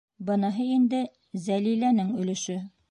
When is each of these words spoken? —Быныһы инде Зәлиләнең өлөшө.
—Быныһы 0.29 0.65
инде 0.77 1.03
Зәлиләнең 1.45 2.13
өлөшө. 2.25 2.63